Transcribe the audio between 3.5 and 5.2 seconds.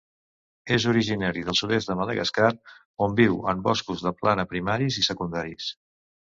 en boscos de plana primaris i